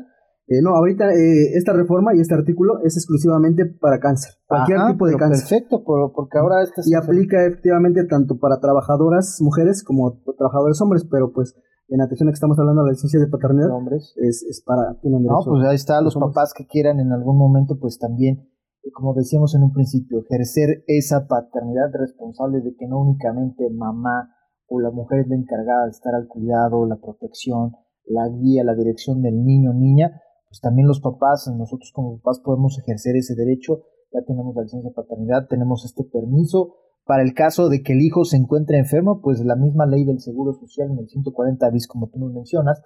Eh, 0.47 0.61
no, 0.63 0.77
ahorita 0.77 1.11
eh, 1.13 1.57
esta 1.57 1.73
reforma 1.73 2.15
y 2.15 2.21
este 2.21 2.35
artículo 2.35 2.81
es 2.85 2.97
exclusivamente 2.97 3.65
para 3.65 3.99
cáncer, 3.99 4.35
cualquier 4.47 4.79
tipo 4.89 5.07
de 5.07 5.17
cáncer. 5.17 5.49
Perfecto, 5.49 5.85
porque 5.85 6.39
ahora 6.39 6.63
esta 6.63 6.83
y 6.85 6.95
aplica 6.95 7.47
efectivamente 7.47 8.05
tanto 8.05 8.39
para 8.39 8.61
trabajadoras 8.61 9.39
mujeres 9.41 9.83
como 9.83 10.21
trabajadores 10.37 10.81
hombres, 10.83 11.07
pero 11.11 11.33
pues 11.33 11.55
en 11.89 12.01
atención 12.01 12.29
a 12.29 12.33
que 12.33 12.35
estamos 12.35 12.59
hablando 12.59 12.83
de 12.83 12.89
la 12.89 12.93
licencia 12.93 13.21
de 13.21 13.27
paternidad, 13.29 13.71
hombres. 13.71 14.15
Es, 14.17 14.43
es 14.49 14.63
para 14.65 14.99
tienen. 15.01 15.23
No, 15.23 15.41
pues 15.45 15.65
ahí 15.65 15.77
está 15.77 16.01
los, 16.01 16.15
papás 16.15 16.53
que 16.55 16.67
quieran 16.67 17.01
en 17.01 17.13
algún 17.13 17.39
momento, 17.39 17.79
pues 17.79 17.99
también, 17.99 18.49
como 18.93 19.15
decíamos 19.15 19.55
en 19.55 19.63
un 19.63 19.73
principio, 19.73 20.21
ejercer 20.21 20.85
esa 20.87 21.27
paternidad 21.27 21.91
responsable 21.93 22.61
de 22.61 22.75
que 22.77 22.87
no 22.87 23.01
únicamente 23.01 23.69
mamá 23.71 24.31
o 24.67 24.81
la 24.81 24.91
mujer 24.91 25.21
es 25.21 25.29
la 25.29 25.37
encargada 25.37 25.85
de 25.85 25.91
estar 25.91 26.15
al 26.15 26.27
cuidado, 26.29 26.87
la 26.87 26.97
protección, 26.97 27.73
la 28.07 28.29
guía, 28.29 28.65
la 28.65 28.75
dirección 28.75 29.23
del 29.23 29.45
niño 29.45 29.71
o 29.71 29.75
niña, 29.75 30.21
pues 30.49 30.61
también 30.61 30.87
los 30.87 31.01
papás, 31.01 31.51
nosotros 31.57 31.91
como 31.95 32.19
papás 32.19 32.41
podemos 32.45 32.79
ejercer 32.79 33.17
ese 33.17 33.35
derecho, 33.35 33.83
ya 34.13 34.23
tenemos 34.25 34.55
la 34.55 34.63
licencia 34.63 34.91
de 34.91 34.95
paternidad, 34.95 35.49
tenemos 35.49 35.85
este 35.85 36.05
permiso. 36.05 36.77
Para 37.05 37.23
el 37.23 37.35
caso 37.35 37.69
de 37.69 37.83
que 37.83 37.93
el 37.93 38.01
hijo 38.01 38.25
se 38.25 38.37
encuentre 38.37 38.79
enfermo, 38.79 39.21
pues 39.21 39.45
la 39.45 39.57
misma 39.57 39.85
ley 39.85 40.05
del 40.05 40.21
Seguro 40.21 40.55
Social 40.55 40.91
en 40.91 40.99
el 40.99 41.09
140 41.09 41.69
bis, 41.71 41.87
como 41.87 42.09
tú 42.09 42.19
nos 42.19 42.33
mencionas, 42.33 42.81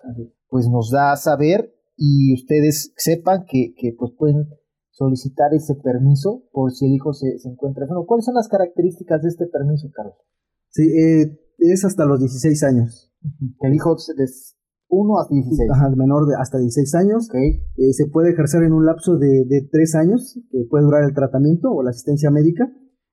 pues 0.48 0.68
nos 0.68 0.90
da 0.90 1.12
a 1.12 1.16
saber 1.16 1.72
y 1.96 2.34
ustedes 2.34 2.92
sepan 2.96 3.44
que, 3.46 3.74
que 3.76 3.94
pues 3.96 4.12
pueden 4.18 4.48
solicitar 4.98 5.54
ese 5.54 5.76
permiso 5.76 6.42
por 6.52 6.72
si 6.72 6.86
el 6.86 6.92
hijo 6.92 7.12
se, 7.12 7.38
se, 7.38 7.48
encuentra 7.48 7.84
enfermo. 7.84 8.04
¿Cuáles 8.04 8.24
son 8.24 8.34
las 8.34 8.48
características 8.48 9.22
de 9.22 9.28
este 9.28 9.46
permiso, 9.46 9.88
Carlos? 9.94 10.16
Sí, 10.70 10.82
eh, 10.82 11.38
es 11.58 11.84
hasta 11.84 12.04
los 12.04 12.18
16 12.18 12.62
años. 12.64 13.14
Que 13.60 13.68
el 13.68 13.74
hijo 13.74 13.96
se, 13.96 14.12
1 14.88 15.18
hasta 15.18 15.34
16. 15.34 15.70
Ajá, 15.70 15.90
menor 15.90 16.26
de 16.26 16.34
hasta 16.34 16.58
16 16.58 16.94
años. 16.96 17.28
Eh, 17.32 17.92
se 17.92 18.06
puede 18.06 18.32
ejercer 18.32 18.64
en 18.64 18.72
un 18.72 18.86
lapso 18.86 19.18
de, 19.18 19.44
de 19.46 19.68
3 19.70 19.94
años, 19.94 20.40
que 20.50 20.66
puede 20.68 20.84
durar 20.84 21.04
el 21.04 21.14
tratamiento 21.14 21.70
o 21.70 21.82
la 21.84 21.90
asistencia 21.90 22.32
médica. 22.32 22.68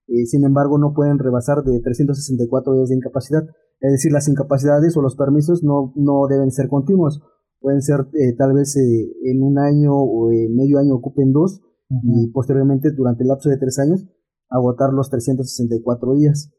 Eh, 0.08 0.26
sin 0.26 0.44
embargo, 0.44 0.80
no 0.80 0.94
pueden 0.94 1.20
rebasar 1.20 1.64
de 1.64 1.80
364 1.82 2.74
días 2.74 2.90
de 2.90 2.96
incapacidad. 2.96 3.44
Es 3.80 3.92
decir, 3.92 4.12
las 4.12 4.28
incapacidades 4.28 4.98
o 4.98 5.02
los 5.02 5.16
permisos 5.16 5.64
no, 5.64 5.94
no 5.96 6.26
deben 6.28 6.50
ser 6.50 6.68
continuos. 6.68 7.22
Pueden 7.60 7.82
ser 7.82 8.08
eh, 8.14 8.36
tal 8.36 8.54
vez 8.54 8.76
en 8.76 9.44
un 9.44 9.60
año 9.60 9.94
o 9.94 10.32
en 10.32 10.56
medio 10.56 10.80
año 10.80 10.96
ocupen 10.96 11.32
dos 11.32 11.62
y 11.90 12.32
posteriormente 12.32 12.92
durante 12.92 13.24
el 13.24 13.30
lapso 13.30 13.50
de 13.50 13.58
3 13.58 13.80
años 13.80 14.06
agotar 14.50 14.94
los 14.94 15.10
364 15.10 16.16
días. 16.16 16.52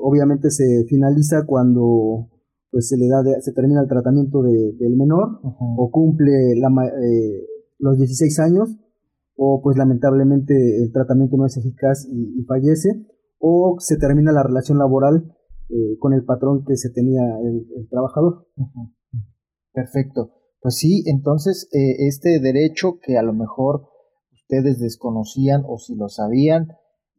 obviamente 0.00 0.50
se 0.50 0.84
finaliza 0.88 1.44
cuando 1.46 2.30
pues 2.70 2.88
se 2.88 2.96
le 2.96 3.08
da 3.08 3.22
se 3.40 3.52
termina 3.52 3.80
el 3.80 3.88
tratamiento 3.88 4.42
del 4.42 4.96
menor 4.96 5.40
o 5.42 5.90
cumple 5.90 6.56
la, 6.56 6.68
eh, 6.86 7.46
los 7.78 7.96
16 7.96 8.38
años 8.40 8.76
o 9.36 9.60
pues 9.62 9.76
lamentablemente 9.76 10.54
el 10.82 10.92
tratamiento 10.92 11.36
no 11.36 11.46
es 11.46 11.56
eficaz 11.56 12.06
y, 12.10 12.42
fallece 12.44 13.06
o 13.38 13.76
se 13.78 13.96
termina 13.98 14.32
la 14.32 14.42
relación 14.42 14.78
laboral 14.78 15.34
eh, 15.68 15.98
con 15.98 16.12
el 16.14 16.24
patrón 16.24 16.64
que 16.64 16.76
se 16.76 16.90
tenía 16.90 17.22
el, 17.42 17.88
trabajador. 17.88 18.46
Perfecto. 19.72 20.32
Pues 20.60 20.76
sí, 20.76 21.04
entonces 21.06 21.68
eh, 21.72 22.06
este 22.06 22.40
derecho 22.40 22.98
que 23.00 23.18
a 23.18 23.22
lo 23.22 23.34
mejor 23.34 23.88
ustedes 24.48 24.78
desconocían 24.78 25.64
o 25.66 25.78
si 25.78 25.96
lo 25.96 26.08
sabían, 26.08 26.68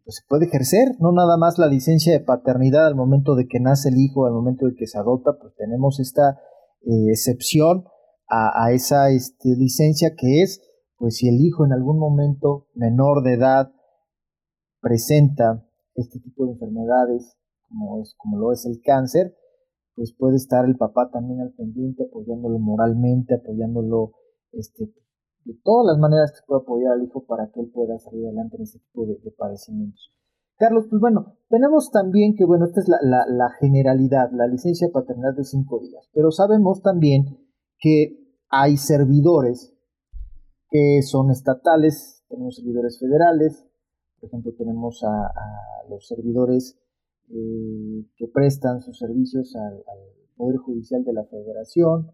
pues 0.06 0.18
se 0.18 0.28
puede 0.28 0.46
ejercer, 0.46 0.96
no 1.00 1.12
nada 1.12 1.36
más 1.38 1.58
la 1.58 1.68
licencia 1.68 2.14
de 2.14 2.22
paternidad 2.24 2.88
al 2.88 2.96
momento 2.96 3.36
de 3.36 3.48
que 3.48 3.60
nace 3.60 3.90
el 3.90 3.98
hijo, 3.98 4.26
al 4.26 4.34
momento 4.34 4.66
de 4.66 4.76
que 4.76 4.88
se 4.88 4.98
adopta, 4.98 5.38
pues 5.40 5.54
tenemos 5.56 6.00
esta 6.00 6.40
eh, 6.82 7.10
excepción 7.10 7.86
a, 8.30 8.72
esa 8.74 9.10
este, 9.10 9.56
licencia 9.56 10.16
que 10.18 10.42
es, 10.42 10.62
pues 10.98 11.18
si 11.18 11.30
el 11.30 11.40
hijo 11.40 11.66
en 11.66 11.72
algún 11.72 11.98
momento 11.98 12.68
menor 12.74 13.24
de 13.24 13.34
edad 13.34 13.72
presenta 14.82 15.66
este 15.96 16.20
tipo 16.20 16.46
de 16.46 16.54
enfermedades, 16.54 17.38
como, 17.70 18.02
es, 18.02 18.16
como 18.18 18.38
lo 18.38 18.52
es 18.52 18.66
el 18.66 18.82
cáncer, 18.82 19.36
pues 19.96 20.14
puede 20.14 20.36
estar 20.36 20.66
el 20.66 20.76
papá 20.76 21.10
también 21.10 21.40
al 21.42 21.54
pendiente, 21.54 22.04
apoyándolo 22.04 22.60
moralmente, 22.60 23.36
apoyándolo 23.36 24.12
este, 24.52 24.94
de 25.48 25.54
todas 25.64 25.88
las 25.88 25.98
maneras 25.98 26.32
que 26.32 26.40
se 26.40 26.46
puede 26.46 26.62
apoyar 26.62 26.92
al 26.94 27.04
hijo 27.04 27.24
para 27.26 27.50
que 27.52 27.62
él 27.62 27.72
pueda 27.74 27.98
salir 28.00 28.26
adelante 28.26 28.58
en 28.58 28.64
este 28.64 28.80
tipo 28.80 29.06
de, 29.06 29.32
padecimientos. 29.32 30.14
Carlos, 30.58 30.86
pues 30.90 31.00
bueno, 31.00 31.38
tenemos 31.50 31.90
también 31.92 32.36
que, 32.36 32.44
bueno, 32.44 32.66
esta 32.66 32.82
es 32.82 32.88
la, 32.90 33.50
generalidad, 33.60 34.30
la 34.34 34.48
licencia 34.48 34.88
de 34.88 34.94
paternidad 34.94 35.36
de 35.36 35.46
cinco 35.46 35.80
días, 35.80 36.10
pero 36.14 36.32
sabemos 36.32 36.82
también 36.82 37.40
que 37.80 38.20
hay 38.50 38.76
servidores 38.76 39.74
que 40.70 41.02
son 41.04 41.32
estatales, 41.32 42.26
tenemos 42.28 42.56
servidores 42.56 43.00
federales, 43.00 43.66
por 44.20 44.28
ejemplo, 44.30 44.52
tenemos 44.58 45.02
a, 45.04 45.32
los 45.90 46.08
servidores 46.08 46.78
eh, 47.30 48.06
que 48.18 48.28
prestan 48.28 48.82
sus 48.82 48.98
servicios 48.98 49.56
al 49.56 49.82
Poder 50.36 50.58
Judicial 50.58 51.04
de 51.06 51.14
la 51.14 51.24
Federación, 51.24 52.12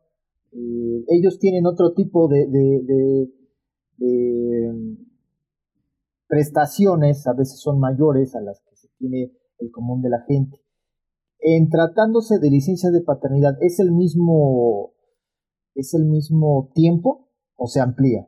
eh, 0.56 1.06
ellos 1.08 1.40
tienen 1.40 1.66
otro 1.66 1.94
tipo 1.94 2.28
de, 2.28 2.48
mm, 3.98 4.94
prestaciones, 6.28 7.26
a 7.28 7.34
veces 7.34 7.60
son 7.60 7.80
mayores 7.80 8.36
a 8.36 8.42
las 8.42 8.62
que 8.62 8.76
se 8.76 8.88
tiene 8.98 9.32
el 9.60 9.72
común 9.72 10.02
de 10.02 10.10
la 10.10 10.24
gente. 10.28 10.58
En 11.40 11.70
tratándose 11.70 12.40
de 12.40 12.50
licencia 12.50 12.92
de 12.92 13.02
paternidad, 13.02 13.58
¿es 13.62 13.80
el 13.80 13.92
mismo, 13.92 14.94
es 15.76 15.94
el 15.94 16.06
mismo 16.06 16.72
tiempo 16.74 17.30
o 17.56 17.68
se 17.68 17.82
amplía? 17.82 18.28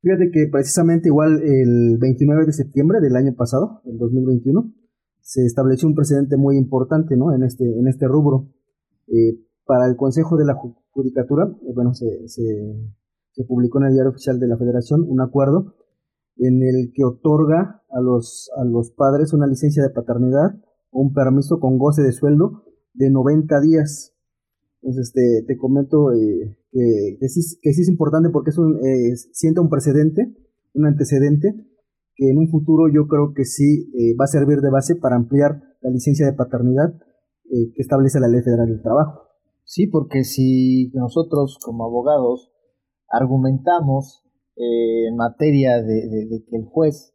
Fíjate 0.00 0.30
que 0.30 0.46
precisamente 0.50 1.08
igual 1.08 1.42
el 1.42 1.98
29 1.98 2.46
de 2.46 2.52
septiembre 2.52 3.00
del 3.00 3.16
año 3.16 3.34
pasado, 3.34 3.82
el 3.84 3.98
2021, 3.98 4.72
se 5.20 5.44
estableció 5.44 5.88
un 5.88 5.94
precedente 5.94 6.36
muy 6.36 6.56
importante 6.56 7.16
¿no? 7.16 7.34
en, 7.34 7.42
este, 7.42 7.64
en 7.64 7.88
este 7.88 8.06
rubro. 8.06 8.48
Eh, 9.08 9.47
para 9.68 9.86
el 9.86 9.96
Consejo 9.96 10.38
de 10.38 10.46
la 10.46 10.54
Judicatura, 10.92 11.44
eh, 11.44 11.72
bueno, 11.74 11.92
se, 11.92 12.08
publicó 13.46 13.78
en 13.78 13.88
el 13.88 13.92
Diario 13.92 14.10
Oficial 14.10 14.40
de 14.40 14.48
la 14.48 14.56
Federación 14.56 15.04
un 15.06 15.20
acuerdo 15.20 15.74
en 16.38 16.62
el 16.62 16.90
que 16.94 17.04
otorga 17.04 17.82
a 17.90 18.00
los, 18.00 18.50
a 18.56 18.64
los 18.64 18.90
padres 18.92 19.34
una 19.34 19.46
licencia 19.46 19.82
de 19.82 19.90
paternidad 19.90 20.54
o 20.90 21.02
un 21.02 21.12
permiso 21.12 21.60
con 21.60 21.76
goce 21.76 22.00
de 22.00 22.12
sueldo 22.12 22.64
de 22.94 23.10
90 23.10 23.60
días. 23.60 24.14
Entonces 24.80 25.12
te, 25.12 25.44
te 25.46 25.58
comento 25.58 26.12
eh, 26.12 26.56
que, 26.72 27.18
que, 27.20 27.28
sí, 27.28 27.58
es 27.62 27.88
importante 27.88 28.30
porque 28.30 28.50
es 28.50 28.58
un, 28.58 28.78
eh, 28.78 29.16
sienta 29.32 29.60
un 29.60 29.68
precedente, 29.68 30.34
un 30.72 30.86
antecedente, 30.86 31.54
que 32.16 32.30
en 32.30 32.38
un 32.38 32.48
futuro 32.48 32.90
yo 32.90 33.06
creo 33.06 33.34
que 33.34 33.44
sí 33.44 33.92
va 34.18 34.24
a 34.24 34.28
servir 34.28 34.60
de 34.60 34.70
base 34.70 34.96
para 34.96 35.16
ampliar 35.16 35.62
la 35.82 35.90
licencia 35.90 36.24
de 36.24 36.32
paternidad 36.32 36.94
que 37.50 37.80
establece 37.82 38.18
la 38.18 38.28
Ley 38.28 38.42
Federal 38.42 38.66
del 38.66 38.82
Trabajo. 38.82 39.27
Sí, 39.68 39.86
porque 39.86 40.24
si 40.24 40.90
nosotros 40.94 41.58
como 41.62 41.84
abogados 41.84 42.50
argumentamos 43.06 44.24
eh, 44.56 45.08
en 45.08 45.16
materia 45.16 45.82
de, 45.82 46.42
que 46.48 46.56
el 46.56 46.64
juez 46.64 47.14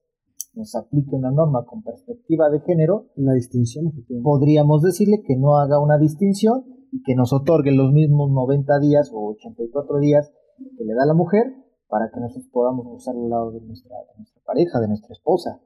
nos 0.53 0.75
aplique 0.75 1.15
una 1.15 1.31
norma 1.31 1.65
con 1.65 1.81
perspectiva 1.81 2.51
de 2.51 2.59
género, 2.59 3.07
una 3.15 3.33
distinción, 3.33 3.91
podríamos 4.21 4.83
decirle 4.83 5.23
que 5.25 5.35
no 5.35 5.57
haga 5.57 5.79
una 5.79 5.97
distinción 5.97 6.63
y 6.91 7.01
que 7.01 7.15
nos 7.15 7.33
otorgue 7.33 7.71
los 7.71 7.91
mismos 7.91 8.29
90 8.29 8.79
días 8.81 9.09
o 9.11 9.31
84 9.31 9.97
días 9.97 10.31
que 10.77 10.83
le 10.83 10.93
da 10.93 11.07
la 11.07 11.15
mujer 11.15 11.55
para 11.87 12.11
que 12.13 12.19
nosotros 12.19 12.51
podamos 12.51 12.85
gozar 12.85 13.15
al 13.15 13.31
lado 13.31 13.51
de 13.51 13.61
nuestra, 13.61 13.97
de 13.97 14.17
nuestra 14.17 14.43
pareja, 14.45 14.79
de 14.79 14.89
nuestra 14.89 15.11
esposa. 15.11 15.59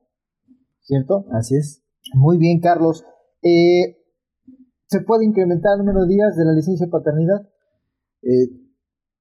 ¿Cierto? 0.79 1.25
Así 1.34 1.58
es. 1.58 1.84
Muy 2.13 2.38
bien, 2.38 2.62
Carlos. 2.62 3.03
Eh, 3.44 3.97
¿Se 4.89 5.01
puede 5.01 5.25
incrementar 5.25 5.74
el 5.74 5.86
número 5.86 6.06
de 6.06 6.13
días 6.13 6.36
de 6.38 6.46
la 6.46 6.53
licencia 6.53 6.86
de 6.86 6.91
paternidad? 6.91 7.41
Eh, 8.22 8.48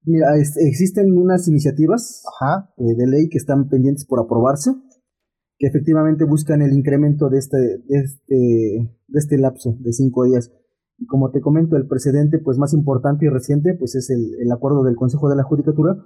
mira, 0.04 0.28
existen 0.36 1.10
unas 1.18 1.48
iniciativas 1.48 2.22
eh, 2.78 2.94
de 2.96 3.06
ley 3.06 3.28
que 3.28 3.38
están 3.38 3.68
pendientes 3.68 4.06
por 4.06 4.20
aprobarse, 4.20 4.70
que 5.58 5.66
efectivamente 5.66 6.24
buscan 6.24 6.62
el 6.62 6.72
incremento 6.72 7.28
de 7.28 7.38
este, 7.38 7.58
de 7.58 7.98
este, 7.98 8.34
de 9.08 9.18
este 9.18 9.38
lapso 9.38 9.76
de 9.80 9.92
cinco 9.92 10.24
días. 10.24 10.52
Y 10.98 11.06
como 11.06 11.32
te 11.32 11.40
comento, 11.40 11.76
el 11.76 11.88
precedente 11.88 12.38
pues, 12.38 12.58
más 12.58 12.72
importante 12.72 13.26
y 13.26 13.28
reciente 13.28 13.74
pues, 13.76 13.96
es 13.96 14.08
el, 14.10 14.50
acuerdo 14.52 14.84
del 14.84 14.94
Consejo 14.94 15.28
de 15.28 15.36
la 15.36 15.42
Judicatura, 15.42 15.96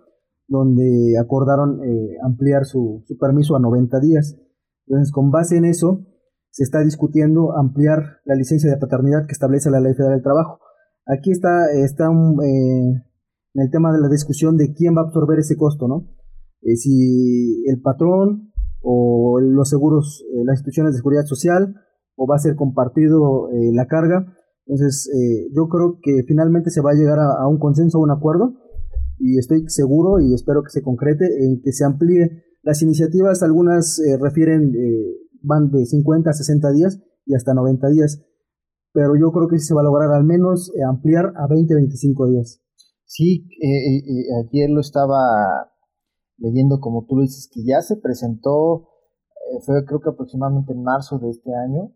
donde 0.48 1.18
acordaron 1.20 1.84
eh, 1.84 2.16
ampliar 2.22 2.64
su, 2.64 3.04
su 3.06 3.18
permiso 3.18 3.56
a 3.56 3.60
90 3.60 4.00
días. 4.00 4.40
Entonces, 4.86 5.12
con 5.12 5.30
base 5.30 5.58
en 5.58 5.66
eso, 5.66 6.06
se 6.50 6.64
está 6.64 6.80
discutiendo 6.82 7.56
ampliar 7.56 8.18
la 8.24 8.34
licencia 8.34 8.70
de 8.70 8.76
paternidad 8.76 9.26
que 9.26 9.32
establece 9.32 9.70
la 9.70 9.80
Ley 9.80 9.94
Federal 9.94 10.16
del 10.16 10.22
Trabajo. 10.22 10.58
Aquí 11.06 11.30
está, 11.30 11.70
está 11.72 12.04
eh, 12.06 13.02
en 13.54 13.62
el 13.62 13.70
tema 13.70 13.92
de 13.92 14.00
la 14.00 14.08
discusión 14.08 14.56
de 14.56 14.72
quién 14.72 14.96
va 14.96 15.02
a 15.02 15.04
absorber 15.04 15.38
ese 15.38 15.56
costo, 15.56 15.88
¿no? 15.88 16.08
Eh, 16.62 16.76
si 16.76 17.64
el 17.66 17.80
patrón 17.80 18.52
o 18.82 19.40
los 19.40 19.68
seguros, 19.68 20.24
eh, 20.32 20.42
las 20.44 20.54
instituciones 20.54 20.92
de 20.92 20.98
seguridad 20.98 21.24
social, 21.24 21.74
o 22.16 22.26
va 22.26 22.36
a 22.36 22.40
ser 22.40 22.54
compartido 22.54 23.48
la 23.72 23.86
carga. 23.86 24.26
Entonces, 24.66 25.10
yo 25.54 25.68
creo 25.68 25.98
que 26.02 26.22
finalmente 26.28 26.68
se 26.68 26.82
va 26.82 26.90
a 26.90 26.94
llegar 26.94 27.18
a, 27.18 27.48
un 27.48 27.58
consenso, 27.58 27.96
a 27.96 28.02
un 28.02 28.10
acuerdo, 28.10 28.60
y 29.20 29.38
estoy 29.38 29.64
seguro 29.68 30.18
y 30.20 30.34
espero 30.34 30.62
que 30.62 30.70
se 30.70 30.82
concrete 30.82 31.24
en 31.44 31.60
que 31.62 31.72
se 31.72 31.84
amplíe. 31.84 32.42
Las 32.62 32.82
iniciativas, 32.82 33.42
algunas 33.42 33.98
eh, 34.00 34.18
refieren, 34.20 34.74
eh, 34.74 35.16
van 35.42 35.70
de 35.70 35.84
50 35.84 36.30
a 36.30 36.32
60 36.32 36.72
días 36.72 37.00
y 37.26 37.34
hasta 37.34 37.54
90 37.54 37.88
días, 37.88 38.22
pero 38.92 39.14
yo 39.16 39.30
creo 39.32 39.48
que 39.48 39.58
se 39.58 39.74
va 39.74 39.82
a 39.82 39.84
lograr 39.84 40.12
al 40.12 40.24
menos 40.24 40.72
eh, 40.74 40.82
ampliar 40.82 41.32
a 41.36 41.46
20, 41.46 41.74
25 41.74 42.26
días. 42.28 42.60
Sí, 43.04 43.48
ayer 44.46 44.70
lo 44.70 44.80
estaba 44.80 45.70
leyendo 46.38 46.80
como 46.80 47.06
tú 47.06 47.16
lo 47.16 47.22
dices, 47.22 47.50
que 47.52 47.62
ya 47.64 47.80
se 47.82 47.96
presentó, 47.96 48.88
fue 49.66 49.84
creo 49.84 50.00
que 50.00 50.10
aproximadamente 50.10 50.72
en 50.72 50.82
marzo 50.82 51.18
de 51.18 51.30
este 51.30 51.50
año, 51.54 51.92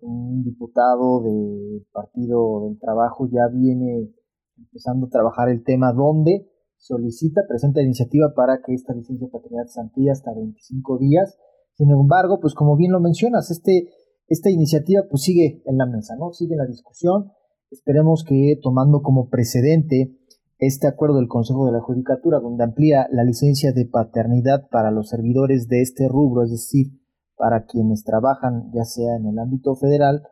un 0.00 0.42
diputado 0.42 1.22
del 1.22 1.86
Partido 1.92 2.64
del 2.64 2.78
Trabajo 2.78 3.28
ya 3.30 3.48
viene 3.52 4.12
empezando 4.56 5.06
a 5.06 5.10
trabajar 5.10 5.48
el 5.48 5.62
tema 5.64 5.92
donde 5.92 6.48
solicita, 6.76 7.42
presenta 7.48 7.82
iniciativa 7.82 8.34
para 8.34 8.60
que 8.62 8.74
esta 8.74 8.92
licencia 8.92 9.26
de 9.26 9.32
paternidad 9.32 9.66
se 9.66 9.80
amplíe 9.80 10.10
hasta 10.10 10.34
25 10.34 10.98
días. 10.98 11.38
Sin 11.74 11.90
embargo, 11.90 12.38
pues 12.40 12.54
como 12.54 12.76
bien 12.76 12.92
lo 12.92 13.00
mencionas, 13.00 13.50
este, 13.50 13.88
esta 14.28 14.50
iniciativa 14.50 15.02
pues 15.08 15.22
sigue 15.22 15.62
en 15.66 15.78
la 15.78 15.86
mesa, 15.86 16.14
¿no? 16.16 16.32
Sigue 16.32 16.52
en 16.52 16.58
la 16.58 16.66
discusión. 16.66 17.32
Esperemos 17.70 18.24
que 18.24 18.58
tomando 18.62 19.02
como 19.02 19.28
precedente 19.28 20.18
este 20.58 20.86
acuerdo 20.86 21.16
del 21.16 21.28
Consejo 21.28 21.66
de 21.66 21.72
la 21.72 21.80
Judicatura, 21.80 22.38
donde 22.38 22.64
amplía 22.64 23.08
la 23.10 23.24
licencia 23.24 23.72
de 23.72 23.86
paternidad 23.86 24.68
para 24.70 24.90
los 24.90 25.08
servidores 25.08 25.68
de 25.68 25.80
este 25.80 26.08
rubro, 26.08 26.44
es 26.44 26.50
decir, 26.52 26.92
para 27.36 27.64
quienes 27.64 28.04
trabajan 28.04 28.70
ya 28.72 28.84
sea 28.84 29.16
en 29.16 29.26
el 29.26 29.38
ámbito 29.38 29.74
federal, 29.74 30.22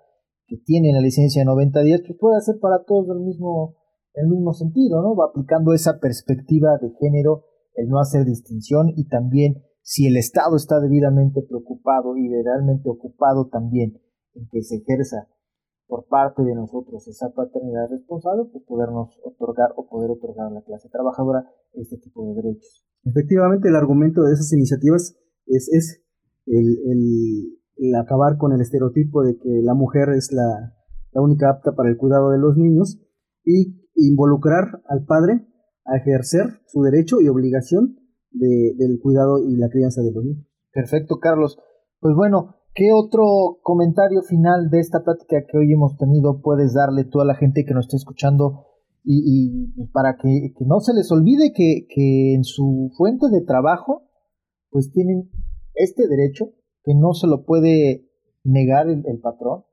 que 0.47 0.56
tienen 0.59 0.94
la 0.94 1.00
licencia 1.00 1.40
de 1.40 1.47
90 1.47 1.82
días, 1.82 2.02
pues 2.06 2.18
puede 2.18 2.40
ser 2.42 2.61
para 2.61 2.85
todos 2.85 3.09
el 3.16 3.25
mismo 3.25 3.76
el 4.14 4.28
mismo 4.28 4.52
sentido, 4.52 5.02
¿no? 5.02 5.14
Va 5.14 5.26
aplicando 5.26 5.73
esa 5.73 5.99
perspectiva 6.00 6.78
de 6.80 6.90
género, 7.00 7.44
el 7.75 7.88
no 7.88 8.00
hacer 8.00 8.25
distinción 8.25 8.92
y 8.97 9.09
también 9.09 9.62
si 9.90 10.06
el 10.06 10.16
Estado 10.16 10.54
está 10.54 10.78
debidamente 10.78 11.42
preocupado 11.42 12.16
y 12.16 12.30
realmente 12.44 12.88
ocupado 12.88 13.49
también 13.49 14.00
en 14.35 14.47
que 14.47 14.62
se 14.62 14.76
ejerza 14.76 15.26
por 15.88 16.06
parte 16.06 16.44
de 16.44 16.54
nosotros 16.54 17.09
esa 17.09 17.35
paternidad 17.35 17.90
responsable, 17.90 18.44
pues 18.52 18.62
podernos 18.68 19.18
otorgar 19.25 19.70
o 19.75 19.88
poder 19.88 20.12
otorgar 20.12 20.47
a 20.47 20.54
la 20.54 20.62
clase 20.62 20.88
trabajadora 20.90 21.44
este 21.73 21.97
tipo 21.97 22.25
de 22.25 22.40
derechos. 22.40 22.87
Efectivamente, 23.02 23.68
el 23.68 23.75
argumento 23.75 24.23
de 24.23 24.35
esas 24.35 24.52
iniciativas 24.52 25.16
es, 25.47 26.00
el, 26.47 27.97
acabar 27.97 28.38
con 28.38 28.52
el 28.52 28.61
estereotipo 28.61 29.25
de 29.25 29.38
que 29.38 29.61
la 29.64 29.75
mujer 29.75 30.11
es 30.11 30.30
la, 30.30 30.73
la 31.11 31.20
única 31.20 31.50
apta 31.50 31.75
para 31.75 31.88
el 31.88 31.97
cuidado 31.97 32.30
de 32.30 32.38
los 32.38 32.56
niños 32.56 33.02
y 33.44 33.75
involucrar 33.97 34.82
al 34.87 35.04
padre 35.04 35.49
a 35.85 35.97
ejercer 35.97 36.61
su 36.66 36.80
derecho 36.82 37.20
y 37.20 37.26
obligación 37.26 38.00
de, 38.32 38.75
del 38.76 38.99
cuidado 39.00 39.38
y 39.38 39.56
la 39.56 39.68
crianza 39.68 40.02
de 40.02 40.12
los 40.12 40.25
niños. 40.25 40.46
Perfecto, 40.72 41.18
Carlos. 41.18 41.58
Pues 42.00 42.14
bueno, 42.14 42.56
¿qué 42.75 42.92
otro 42.92 43.58
comentario 43.62 44.22
final 44.22 44.70
de 44.70 44.80
esta 44.80 45.02
plática 45.02 45.44
que 45.46 45.58
hoy 45.58 45.72
hemos 45.72 45.96
tenido 45.96 46.40
puedes 46.40 46.75
darle 46.75 47.04
tú 47.04 47.20
a 47.20 47.25
la 47.25 47.34
gente 47.34 47.64
que 47.64 47.75
nos 47.75 47.87
está 47.87 47.96
escuchando 47.96 48.66
y, 49.02 49.72
y 49.76 49.87
para 49.88 50.16
que, 50.16 50.52
no 50.66 50.80
se 50.80 50.94
les 50.94 51.10
olvide 51.10 51.52
que, 51.52 51.87
que 51.88 52.34
en 52.34 52.44
su 52.44 52.90
fuente 52.96 53.28
de 53.30 53.40
trabajo 53.40 54.02
pues 54.70 54.92
tienen 54.92 55.30
este 55.75 56.06
derecho 56.06 56.52
que 56.84 56.94
no 56.94 57.12
se 57.12 57.26
lo 57.26 57.44
puede 57.44 58.08
negar 58.44 58.88
el, 58.88 59.20
patrón, 59.20 59.64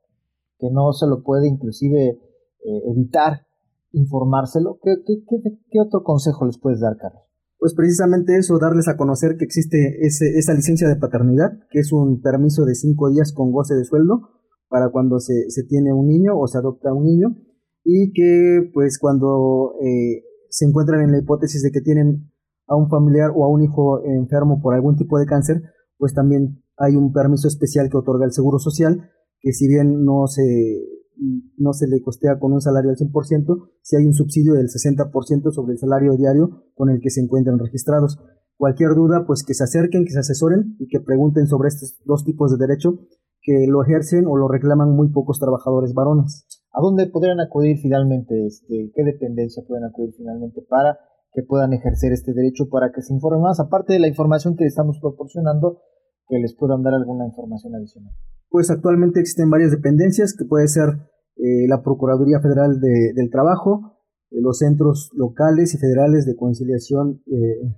que 0.60 0.70
no 0.72 0.92
se 0.92 1.08
lo 1.08 1.24
puede 1.24 1.48
inclusive 1.48 2.10
eh, 2.10 2.82
evitar 2.92 3.46
informárselo. 3.92 4.80
¿Qué, 4.82 4.96
qué, 5.06 5.80
otro 5.80 6.04
consejo 6.04 6.46
les 6.46 6.58
puedes 6.58 6.82
dar, 6.82 6.98
Carlos? 6.98 7.24
Pues 7.60 7.74
precisamente 7.76 8.38
eso, 8.38 8.60
darles 8.60 8.88
a 8.88 8.98
conocer 8.98 9.38
que 9.38 9.46
existe 9.46 10.06
ese, 10.06 10.38
esa 10.38 10.54
licencia 10.54 10.88
de 10.88 10.96
paternidad, 10.96 11.52
que 11.72 11.80
es 11.80 11.92
un 11.92 12.22
permiso 12.22 12.66
de 12.66 12.76
cinco 12.76 13.10
días 13.10 13.34
con 13.34 13.52
goce 13.52 13.74
de 13.74 13.84
sueldo 13.84 14.30
para 14.70 14.89
cuando 14.89 15.20
se, 15.20 15.50
se 15.50 15.63
tiene 15.63 15.93
un 15.93 16.08
niño 16.08 16.38
o 16.38 16.48
se 16.48 16.58
adopta 16.58 16.93
un 16.93 17.06
niño 17.06 17.36
y 17.84 18.12
que 18.12 18.70
pues 18.74 19.00
cuando 19.00 19.74
eh, 19.82 20.24
se 20.50 20.65
encuentran 20.65 21.02
en 21.02 21.12
la 21.12 21.20
hipótesis 21.20 21.63
de 21.63 21.72
que 21.72 21.82
tienen 21.82 22.32
a 22.67 22.76
un 22.76 22.89
familiar 22.89 23.32
o 23.34 23.46
a 23.46 23.50
un 23.50 23.63
hijo 23.63 24.04
enfermo 24.04 24.62
por 24.62 24.76
algún 24.76 24.98
tipo 24.98 25.17
de 25.17 25.26
cáncer, 25.26 25.62
pues 25.98 26.13
también 26.13 26.62
hay 26.78 26.96
un 26.96 27.13
permiso 27.13 27.48
especial 27.48 27.89
que 27.89 27.98
otorga 27.98 28.26
el 28.26 28.34
Seguro 28.34 28.60
Social, 28.60 29.10
que 29.39 29.54
si 29.54 29.67
bien 29.67 30.04
no 30.04 30.28
se 30.28 30.43
no 31.58 31.73
se 31.73 31.88
le 31.88 32.01
costea 32.01 32.39
con 32.39 32.53
un 32.53 32.62
salario 32.62 32.89
al 32.89 32.97
100%, 32.97 33.69
si 33.82 33.95
hay 33.95 34.06
un 34.06 34.13
subsidio 34.13 34.53
del 34.53 34.67
60% 34.67 35.51
sobre 35.51 35.73
el 35.73 35.80
salario 35.80 36.15
diario 36.15 36.63
con 36.75 36.89
el 36.89 36.99
que 37.01 37.10
se 37.10 37.21
encuentran 37.21 37.60
registrados. 37.60 38.19
Cualquier 38.56 38.95
duda, 38.95 39.25
pues 39.25 39.43
que 39.43 39.53
se 39.53 39.63
acerquen, 39.63 40.06
que 40.06 40.12
se 40.12 40.19
asesoren 40.19 40.75
y 40.80 40.88
que 40.88 40.99
pregunten 40.99 41.47
sobre 41.47 41.69
estos 41.69 41.99
dos 42.06 42.23
tipos 42.23 42.51
de 42.51 42.65
derecho 42.65 42.99
que 43.41 43.65
lo 43.67 43.84
ejercen 43.84 44.25
o 44.27 44.36
lo 44.36 44.47
reclaman 44.47 44.91
muy 44.91 45.10
pocos 45.10 45.39
trabajadores 45.39 45.93
varones. 45.93 46.45
¿A 46.73 46.82
dónde 46.82 47.08
podrían 47.08 47.39
acudir 47.39 47.77
finalmente? 47.77 48.45
Este, 48.45 48.91
¿Qué 48.93 49.03
dependencia 49.03 49.63
pueden 49.67 49.86
acudir 49.86 50.13
finalmente 50.17 50.62
para 50.67 50.97
que 51.34 51.43
puedan 51.43 51.71
ejercer 51.73 52.13
este 52.13 52.34
derecho, 52.34 52.67
para 52.69 52.91
que 52.91 53.01
se 53.01 53.13
informen 53.13 53.41
más, 53.41 53.60
aparte 53.60 53.93
de 53.93 53.99
la 53.99 54.08
información 54.08 54.56
que 54.56 54.65
estamos 54.65 54.97
proporcionando, 54.99 55.82
que 56.28 56.38
les 56.40 56.56
puedan 56.56 56.84
dar 56.84 56.94
alguna 56.94 57.26
información 57.26 57.76
adicional? 57.76 58.13
Pues 58.50 58.70
actualmente 58.70 59.20
existen 59.20 59.50
varias 59.50 59.72
dependencias 59.72 60.36
que 60.38 60.46
puede 60.46 60.68
ser 60.68 60.90
eh, 61.38 61.68
la 61.68 61.84
Procuraduría 61.84 62.40
Federal 62.40 62.80
del 62.80 63.30
Trabajo, 63.30 63.98
eh, 64.32 64.38
los 64.42 64.60
centros 64.60 65.12
locales 65.13 65.74
y 65.74 65.78
federales 65.78 66.26
de 66.26 66.36
conciliación 66.36 67.22
eh, 67.28 67.76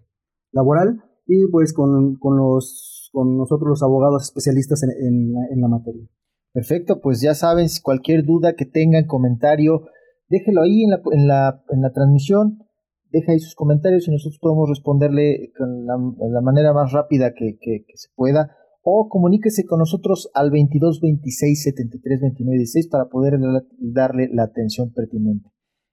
laboral 0.51 1.03
y 1.25 1.47
pues 1.51 1.73
con, 1.73 2.17
los, 2.37 3.09
con 3.11 3.37
nosotros 3.37 3.69
los 3.69 3.83
abogados 3.83 4.23
especialistas 4.23 4.83
en, 4.83 5.33
la, 5.33 5.67
materia. 5.67 6.07
Perfecto, 6.53 7.01
pues 7.01 7.21
ya 7.21 7.35
saben, 7.35 7.67
cualquier 7.83 8.25
duda 8.25 8.53
que 8.53 8.65
tengan, 8.65 9.05
comentario, 9.05 9.83
déjelo 10.29 10.61
ahí 10.61 10.83
en 10.83 10.91
la, 10.91 11.01
en 11.11 11.27
la, 11.27 11.63
en 11.69 11.81
la 11.81 11.91
transmisión, 11.91 12.59
deja 13.11 13.31
ahí 13.31 13.39
sus 13.39 13.55
comentarios 13.55 14.07
y 14.07 14.11
nosotros 14.11 14.39
podemos 14.39 14.69
responderle 14.69 15.51
con 15.57 15.85
la, 15.85 16.41
manera 16.41 16.73
más 16.73 16.91
rápida 16.91 17.33
que, 17.33 17.57
que 17.59 17.83
se 17.95 18.09
pueda 18.15 18.55
o 18.81 19.09
comuníquese 19.09 19.65
con 19.65 19.79
nosotros 19.79 20.29
al 20.33 20.51
22 20.51 21.01
26 21.01 21.63
73 21.63 22.21
29 22.21 22.57
16 22.57 22.87
para 22.87 23.09
poder 23.09 23.39
darle 23.79 24.29
la 24.31 24.43
atención 24.43 24.91
pertinente. 24.93 25.49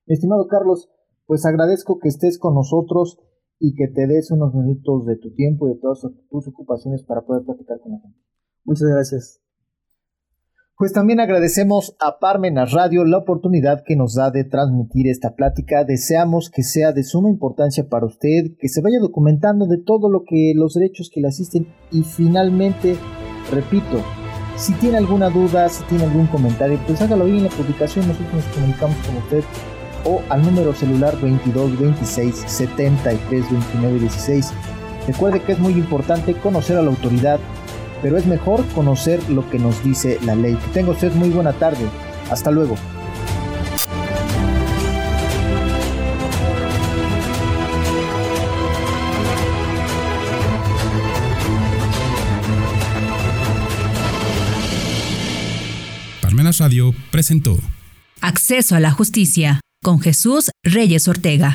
estimado 0.07 0.46
Carlos, 0.48 0.88
pues 1.26 1.44
agradezco 1.44 1.98
que 1.98 2.09
estés 2.09 2.38
con 2.38 2.55
nosotros 2.55 3.18
y 3.59 3.74
que 3.74 3.88
te 3.88 4.07
des 4.07 4.31
unos 4.31 4.55
minutos 4.55 5.07
de 5.07 5.16
tu 5.16 5.33
tiempo 5.33 5.66
y 5.66 5.74
de 5.74 5.81
todas 5.81 6.00
tus 6.31 6.48
ocupaciones 6.48 7.02
para 7.05 7.22
poder 7.22 7.44
platicar 7.44 7.81
con 7.81 7.92
la 7.92 8.00
gente. 8.00 8.18
Muchas 8.64 8.88
gracias. 8.88 9.45
Pues 10.79 10.93
también 10.93 11.21
agradecemos 11.21 11.97
a 12.01 12.19
Parmenas 12.19 12.73
Radio 12.73 13.07
la 13.07 13.17
oportunidad 13.17 13.83
que 13.83 13.97
nos 13.97 14.15
da 14.15 14.31
de 14.31 14.45
transmitir 14.45 15.09
esta 15.09 15.35
plática. 15.35 15.85
Deseamos 15.85 16.51
que 16.51 16.62
sea 16.62 16.93
de 16.93 17.03
suma 17.03 17.31
importancia 17.31 17.89
para 17.89 18.05
usted, 18.05 18.59
que 18.61 18.69
se 18.69 18.83
vaya 18.83 18.99
documentando 19.01 19.67
de 19.67 19.79
todo 19.79 20.11
lo 20.11 20.25
que 20.29 20.53
los 20.55 20.75
derechos 20.75 21.09
que 21.11 21.23
le 21.23 21.29
asisten 21.29 21.67
y 21.91 22.03
finalmente, 22.03 22.95
repito, 23.51 24.03
si 24.59 24.75
tiene 24.75 24.99
alguna 24.99 25.31
duda, 25.31 25.67
si 25.71 25.83
tiene 25.85 26.05
algún 26.05 26.27
comentario, 26.27 26.79
pues 26.87 27.01
hágalo 27.01 27.25
ahí 27.25 27.39
en 27.39 27.45
la 27.45 27.49
publicación, 27.49 28.07
nosotros 28.07 28.35
nos 28.35 28.55
comunicamos 28.55 28.97
con 29.07 29.17
usted 29.17 29.45
o 30.05 30.21
al 30.29 30.43
número 30.43 30.75
celular 30.75 31.19
22 31.23 31.81
26 31.81 32.35
73 32.35 33.51
29 33.51 33.99
16. 33.99 34.53
Recuerde 35.07 35.41
que 35.41 35.53
es 35.53 35.59
muy 35.59 35.73
importante 35.73 36.35
conocer 36.35 36.77
a 36.77 36.83
la 36.83 36.91
autoridad 36.91 37.41
pero 38.02 38.16
es 38.16 38.26
mejor 38.26 38.64
conocer 38.68 39.20
lo 39.30 39.48
que 39.50 39.59
nos 39.59 39.82
dice 39.82 40.18
la 40.24 40.35
ley. 40.35 40.54
Que 40.56 40.68
tenga 40.72 40.90
usted 40.90 41.12
muy 41.12 41.30
buena 41.30 41.52
tarde. 41.52 41.87
Hasta 42.30 42.50
luego. 42.50 42.76
Parmenas 56.20 56.59
Radio 56.59 56.94
presentó 57.11 57.56
Acceso 58.20 58.74
a 58.74 58.80
la 58.80 58.90
Justicia 58.90 59.61
con 59.82 60.00
Jesús 60.00 60.50
Reyes 60.64 61.06
Ortega. 61.06 61.54